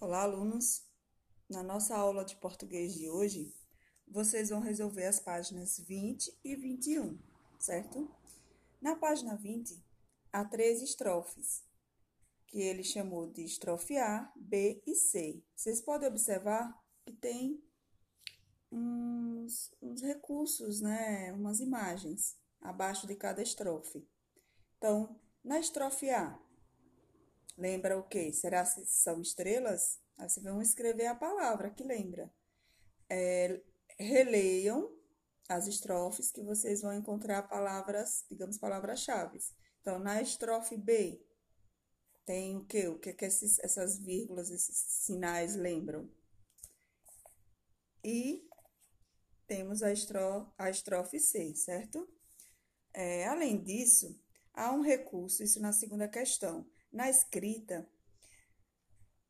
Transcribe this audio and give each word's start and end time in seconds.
Olá, 0.00 0.22
alunos! 0.22 0.86
Na 1.50 1.60
nossa 1.60 1.96
aula 1.96 2.24
de 2.24 2.36
português 2.36 2.94
de 2.94 3.10
hoje, 3.10 3.52
vocês 4.06 4.50
vão 4.50 4.60
resolver 4.60 5.04
as 5.04 5.18
páginas 5.18 5.76
20 5.76 6.38
e 6.44 6.54
21, 6.54 7.18
certo? 7.58 8.08
Na 8.80 8.94
página 8.94 9.34
20, 9.34 9.84
há 10.32 10.44
três 10.44 10.82
estrofes, 10.82 11.64
que 12.46 12.60
ele 12.60 12.84
chamou 12.84 13.28
de 13.28 13.42
estrofe 13.42 13.96
A, 13.96 14.32
B 14.36 14.80
e 14.86 14.94
C. 14.94 15.42
Vocês 15.56 15.80
podem 15.80 16.08
observar 16.08 16.80
que 17.04 17.12
tem 17.14 17.60
uns, 18.70 19.74
uns 19.82 20.00
recursos, 20.00 20.80
né? 20.80 21.32
Umas 21.32 21.58
imagens 21.58 22.38
abaixo 22.60 23.04
de 23.04 23.16
cada 23.16 23.42
estrofe. 23.42 24.08
Então, 24.76 25.20
na 25.42 25.58
estrofe 25.58 26.08
A, 26.08 26.40
Lembra 27.58 27.98
o 27.98 28.04
quê? 28.04 28.32
Será 28.32 28.64
que 28.64 28.86
são 28.86 29.20
estrelas? 29.20 29.98
Aí 30.16 30.30
vocês 30.30 30.44
vão 30.44 30.62
escrever 30.62 31.06
a 31.06 31.14
palavra 31.14 31.70
que 31.70 31.82
lembra. 31.82 32.32
É, 33.10 33.60
releiam 33.98 34.96
as 35.48 35.66
estrofes 35.66 36.30
que 36.30 36.40
vocês 36.40 36.82
vão 36.82 36.94
encontrar 36.94 37.48
palavras, 37.48 38.24
digamos, 38.30 38.58
palavras-chave. 38.58 39.40
Então, 39.80 39.98
na 39.98 40.22
estrofe 40.22 40.76
B, 40.76 41.20
tem 42.24 42.56
o 42.56 42.64
quê? 42.64 42.86
O 42.86 42.96
que, 42.96 43.10
é 43.10 43.12
que 43.12 43.24
esses, 43.24 43.58
essas 43.58 43.98
vírgulas, 43.98 44.50
esses 44.50 44.76
sinais 44.76 45.56
lembram? 45.56 46.08
E 48.04 48.48
temos 49.48 49.82
a, 49.82 49.88
a 50.56 50.70
estrofe 50.70 51.18
C, 51.18 51.56
certo? 51.56 52.08
É, 52.94 53.26
além 53.26 53.60
disso, 53.60 54.16
há 54.54 54.72
um 54.72 54.80
recurso, 54.80 55.42
isso 55.42 55.60
na 55.60 55.72
segunda 55.72 56.06
questão 56.06 56.64
na 56.92 57.08
escrita 57.08 57.88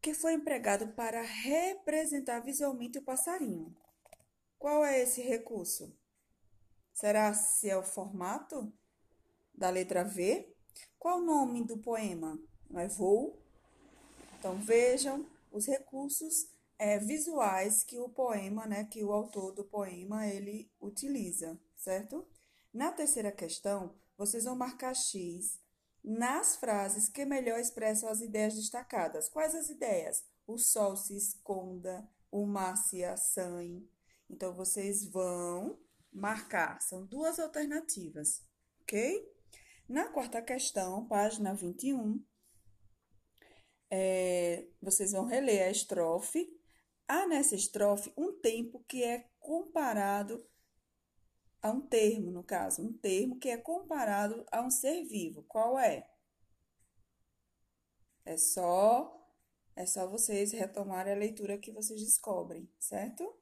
que 0.00 0.14
foi 0.14 0.34
empregado 0.34 0.88
para 0.94 1.20
representar 1.22 2.40
visualmente 2.40 2.98
o 2.98 3.02
passarinho. 3.02 3.76
Qual 4.58 4.84
é 4.84 5.00
esse 5.02 5.20
recurso? 5.20 5.96
Será 6.92 7.32
se 7.34 7.68
é 7.68 7.76
o 7.76 7.82
formato 7.82 8.72
da 9.54 9.70
letra 9.70 10.04
V? 10.04 10.54
Qual 10.98 11.18
o 11.18 11.24
nome 11.24 11.64
do 11.64 11.78
poema? 11.78 12.38
Não 12.70 12.80
é 12.80 12.88
voo? 12.88 13.40
Então 14.38 14.56
vejam 14.60 15.26
os 15.50 15.66
recursos 15.66 16.48
é, 16.78 16.98
visuais 16.98 17.82
que 17.82 17.98
o 17.98 18.08
poema, 18.08 18.66
né, 18.66 18.84
que 18.84 19.02
o 19.02 19.12
autor 19.12 19.52
do 19.52 19.64
poema 19.64 20.26
ele 20.26 20.70
utiliza, 20.80 21.60
certo? 21.76 22.26
Na 22.72 22.92
terceira 22.92 23.32
questão, 23.32 23.94
vocês 24.16 24.44
vão 24.44 24.56
marcar 24.56 24.94
X 24.94 25.60
nas 26.08 26.56
frases 26.56 27.06
que 27.06 27.26
melhor 27.26 27.60
expressam 27.60 28.08
as 28.08 28.22
ideias 28.22 28.54
destacadas. 28.54 29.28
Quais 29.28 29.54
as 29.54 29.68
ideias? 29.68 30.24
O 30.46 30.56
sol 30.56 30.96
se 30.96 31.14
esconda, 31.14 32.08
o 32.30 32.46
mar 32.46 32.78
se 32.78 33.04
assanhe. 33.04 33.86
Então, 34.30 34.54
vocês 34.54 35.04
vão 35.04 35.78
marcar. 36.10 36.80
São 36.80 37.04
duas 37.04 37.38
alternativas, 37.38 38.42
ok? 38.80 39.22
Na 39.86 40.08
quarta 40.08 40.40
questão, 40.40 41.06
página 41.06 41.54
21, 41.54 42.24
é, 43.90 44.66
vocês 44.80 45.12
vão 45.12 45.26
reler 45.26 45.66
a 45.66 45.70
estrofe. 45.70 46.48
Há 47.06 47.26
nessa 47.26 47.54
estrofe 47.54 48.10
um 48.16 48.32
tempo 48.32 48.82
que 48.88 49.04
é 49.04 49.28
comparado 49.38 50.42
a 51.68 51.72
um 51.72 51.80
termo, 51.80 52.30
no 52.30 52.42
caso, 52.42 52.82
um 52.82 52.92
termo 52.92 53.38
que 53.38 53.48
é 53.48 53.56
comparado 53.56 54.44
a 54.50 54.62
um 54.62 54.70
ser 54.70 55.04
vivo. 55.04 55.42
Qual 55.44 55.78
é? 55.78 56.08
É 58.24 58.36
só 58.36 59.14
é 59.78 59.86
só 59.86 60.08
vocês 60.08 60.50
retomarem 60.50 61.12
a 61.12 61.16
leitura 61.16 61.56
que 61.56 61.70
vocês 61.70 62.00
descobrem, 62.00 62.68
certo? 62.80 63.32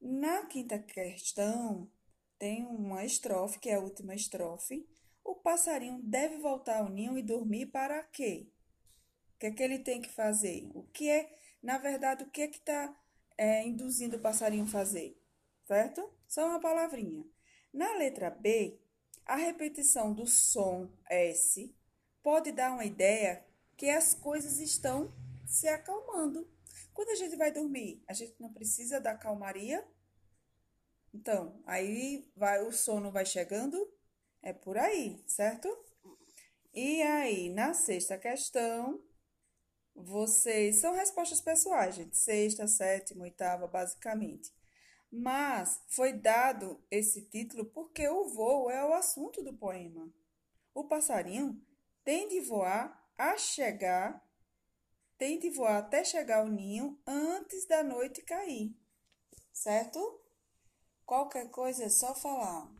Na 0.00 0.46
quinta 0.46 0.78
questão, 0.78 1.90
tem 2.38 2.64
uma 2.64 3.04
estrofe, 3.04 3.58
que 3.58 3.68
é 3.68 3.74
a 3.74 3.80
última 3.80 4.14
estrofe. 4.14 4.88
O 5.24 5.34
passarinho 5.34 6.00
deve 6.04 6.38
voltar 6.38 6.78
ao 6.78 6.88
ninho 6.88 7.18
e 7.18 7.22
dormir 7.22 7.66
para 7.66 8.00
quê? 8.04 8.48
O 9.34 9.38
que 9.40 9.46
é 9.46 9.50
que 9.50 9.62
ele 9.62 9.80
tem 9.80 10.00
que 10.00 10.08
fazer? 10.08 10.70
O 10.72 10.84
que 10.84 11.10
é, 11.10 11.36
na 11.60 11.78
verdade, 11.78 12.22
o 12.22 12.30
que 12.30 12.42
é 12.42 12.46
que 12.48 12.58
está 12.58 12.96
é, 13.36 13.66
induzindo 13.66 14.18
o 14.18 14.20
passarinho 14.20 14.64
a 14.64 14.68
fazer? 14.68 15.20
Certo? 15.64 16.08
Só 16.28 16.46
uma 16.46 16.60
palavrinha. 16.60 17.24
Na 17.76 17.92
letra 17.92 18.30
B, 18.30 18.80
a 19.26 19.36
repetição 19.36 20.14
do 20.14 20.26
som 20.26 20.90
S 21.10 21.76
pode 22.22 22.50
dar 22.50 22.72
uma 22.72 22.86
ideia 22.86 23.44
que 23.76 23.90
as 23.90 24.14
coisas 24.14 24.58
estão 24.60 25.12
se 25.46 25.68
acalmando. 25.68 26.48
Quando 26.94 27.10
a 27.10 27.14
gente 27.14 27.36
vai 27.36 27.52
dormir, 27.52 28.02
a 28.08 28.14
gente 28.14 28.34
não 28.40 28.50
precisa 28.50 28.98
da 28.98 29.14
calmaria? 29.14 29.86
Então, 31.12 31.62
aí 31.66 32.26
vai 32.34 32.62
o 32.62 32.72
sono 32.72 33.12
vai 33.12 33.26
chegando? 33.26 33.76
É 34.40 34.54
por 34.54 34.78
aí, 34.78 35.22
certo? 35.26 35.68
E 36.72 37.02
aí, 37.02 37.50
na 37.50 37.74
sexta 37.74 38.16
questão, 38.16 39.04
vocês 39.94 40.76
são 40.76 40.94
respostas 40.94 41.42
pessoais, 41.42 41.94
gente. 41.94 42.16
Sexta, 42.16 42.66
sétima, 42.66 43.24
oitava, 43.24 43.66
basicamente. 43.66 44.55
Mas 45.18 45.82
foi 45.88 46.12
dado 46.12 46.78
esse 46.90 47.22
título 47.22 47.64
porque 47.64 48.06
o 48.06 48.28
voo 48.28 48.70
é 48.70 48.84
o 48.84 48.92
assunto 48.92 49.42
do 49.42 49.56
poema. 49.56 50.12
O 50.74 50.84
passarinho 50.84 51.58
tem 52.04 52.28
de 52.28 52.38
voar 52.42 53.02
a 53.16 53.38
chegar, 53.38 54.22
tem 55.16 55.38
de 55.38 55.48
voar 55.48 55.78
até 55.78 56.04
chegar 56.04 56.40
ao 56.40 56.48
ninho 56.48 57.00
antes 57.06 57.66
da 57.66 57.82
noite 57.82 58.20
cair, 58.20 58.76
certo? 59.54 60.20
Qualquer 61.06 61.50
coisa 61.50 61.84
é 61.84 61.88
só 61.88 62.14
falar. 62.14 62.76